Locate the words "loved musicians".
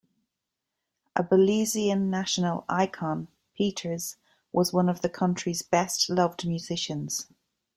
6.09-7.27